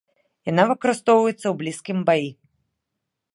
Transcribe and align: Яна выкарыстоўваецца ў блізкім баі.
Яна 0.51 0.63
выкарыстоўваецца 0.71 1.41
ў 1.49 1.53
блізкім 1.59 1.97
баі. 2.09 2.29